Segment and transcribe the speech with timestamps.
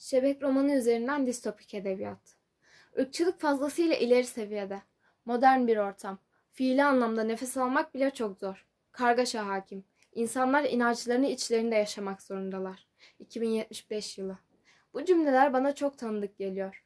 [0.00, 2.36] Şebek romanı üzerinden distopik edebiyat.
[2.96, 4.82] Irkçılık fazlasıyla ileri seviyede.
[5.24, 6.18] Modern bir ortam.
[6.52, 8.66] Fiili anlamda nefes almak bile çok zor.
[8.92, 9.84] Kargaşa hakim.
[10.14, 12.86] İnsanlar inançlarını içlerinde yaşamak zorundalar.
[13.18, 14.38] 2075 yılı.
[14.94, 16.84] Bu cümleler bana çok tanıdık geliyor.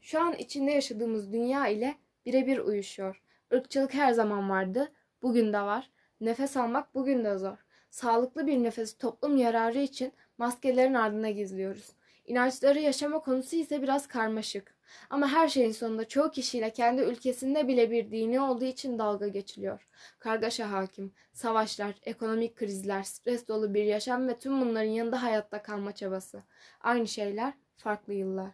[0.00, 1.94] Şu an içinde yaşadığımız dünya ile
[2.26, 3.22] birebir uyuşuyor.
[3.50, 4.92] Irkçılık her zaman vardı,
[5.22, 5.90] bugün de var.
[6.20, 7.64] Nefes almak bugün de zor.
[7.90, 11.99] Sağlıklı bir nefesi toplum yararı için maskelerin ardına gizliyoruz.
[12.30, 14.74] İnançları yaşama konusu ise biraz karmaşık.
[15.10, 19.88] Ama her şeyin sonunda çoğu kişiyle kendi ülkesinde bile bir dini olduğu için dalga geçiliyor.
[20.18, 25.94] Kargaşa hakim, savaşlar, ekonomik krizler, stres dolu bir yaşam ve tüm bunların yanında hayatta kalma
[25.94, 26.42] çabası.
[26.80, 28.50] Aynı şeyler, farklı yıllar.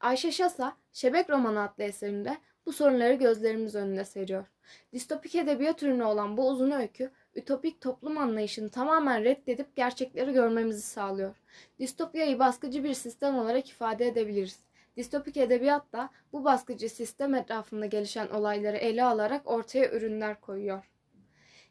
[0.00, 4.44] Ayşe Şasa, Şebek Romanı adlı eserinde bu sorunları gözlerimiz önünde seriyor.
[4.92, 11.36] Distopik edebiyat ürünü olan bu uzun öykü, ütopik toplum anlayışını tamamen reddedip gerçekleri görmemizi sağlıyor.
[11.78, 14.58] Distopyayı baskıcı bir sistem olarak ifade edebiliriz.
[14.96, 20.93] Distopik edebiyat da bu baskıcı sistem etrafında gelişen olayları ele alarak ortaya ürünler koyuyor.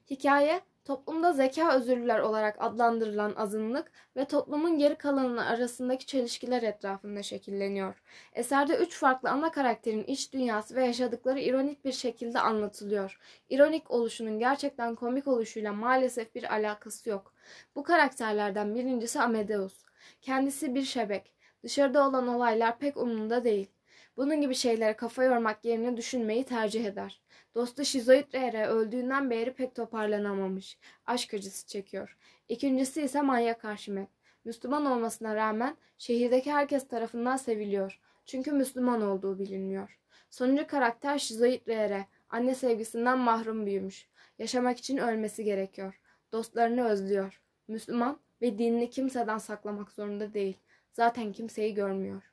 [0.09, 8.01] Hikaye, toplumda zeka özürlüler olarak adlandırılan azınlık ve toplumun geri kalanı arasındaki çelişkiler etrafında şekilleniyor.
[8.33, 13.19] Eserde üç farklı ana karakterin iç dünyası ve yaşadıkları ironik bir şekilde anlatılıyor.
[13.49, 17.33] İronik oluşunun gerçekten komik oluşuyla maalesef bir alakası yok.
[17.75, 19.83] Bu karakterlerden birincisi Amadeus.
[20.21, 21.33] Kendisi bir şebek.
[21.63, 23.72] Dışarıda olan olaylar pek umurunda değil.
[24.17, 27.21] Bunun gibi şeylere kafa yormak yerine düşünmeyi tercih eder.
[27.55, 28.67] Dostu şizoid R.R.
[28.67, 30.77] öldüğünden beri pek toparlanamamış.
[31.05, 32.17] Aşk acısı çekiyor.
[32.49, 34.09] İkincisi ise manyak Arşimet.
[34.45, 37.99] Müslüman olmasına rağmen şehirdeki herkes tarafından seviliyor.
[38.25, 39.99] Çünkü Müslüman olduğu biliniyor.
[40.29, 42.05] Sonuncu karakter şizoid R.R.
[42.29, 44.07] Anne sevgisinden mahrum büyümüş.
[44.39, 46.01] Yaşamak için ölmesi gerekiyor.
[46.31, 47.41] Dostlarını özlüyor.
[47.67, 50.57] Müslüman ve dinini kimseden saklamak zorunda değil.
[50.91, 52.32] Zaten kimseyi görmüyor.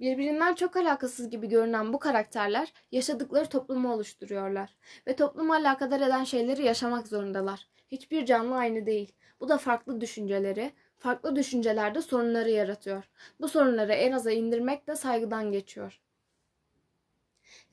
[0.00, 6.64] Birbirinden çok alakasız gibi görünen bu karakterler yaşadıkları toplumu oluşturuyorlar ve toplumu alakadar eden şeyleri
[6.64, 7.68] yaşamak zorundalar.
[7.88, 9.12] Hiçbir canlı aynı değil.
[9.40, 13.04] Bu da farklı düşünceleri, farklı düşüncelerde sorunları yaratıyor.
[13.40, 16.00] Bu sorunları en aza indirmek de saygıdan geçiyor.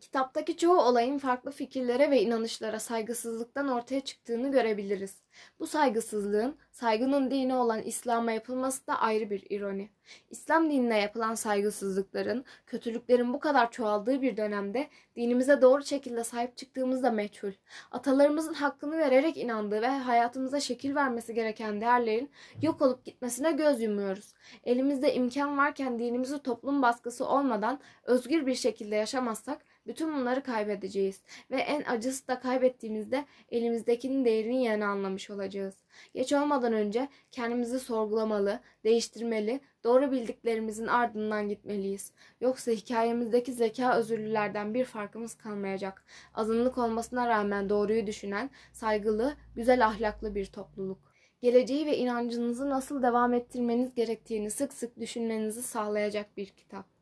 [0.02, 5.22] Kitaptaki çoğu olayın farklı fikirlere ve inanışlara saygısızlıktan ortaya çıktığını görebiliriz.
[5.60, 9.90] Bu saygısızlığın saygının dini olan İslam'a yapılması da ayrı bir ironi.
[10.30, 17.04] İslam dinine yapılan saygısızlıkların, kötülüklerin bu kadar çoğaldığı bir dönemde dinimize doğru şekilde sahip çıktığımız
[17.04, 17.52] da meçhul.
[17.92, 22.32] Atalarımızın hakkını vererek inandığı ve hayatımıza şekil vermesi gereken değerlerin
[22.62, 24.34] yok olup gitmesine göz yumuyoruz.
[24.64, 31.22] Elimizde imkan varken dinimizi toplum baskısı olmadan özgür bir şekilde yaşamazsak bütün bunları kaybedeceğiz
[31.52, 35.76] ve en acısı da kaybettiğimizde elimizdekinin değerini yeni anlamış olacağız.
[36.14, 42.12] Geç olmadan önce kendimizi sorgulamalı, değiştirmeli, doğru bildiklerimizin ardından gitmeliyiz.
[42.42, 46.06] Yoksa hikayemizdeki zeka özürlülerden bir farkımız kalmayacak.
[46.34, 51.08] Azınlık olmasına rağmen doğruyu düşünen, saygılı, güzel ahlaklı bir topluluk.
[51.42, 56.97] Geleceği ve inancınızı nasıl devam ettirmeniz gerektiğini sık sık düşünmenizi sağlayacak bir kitap.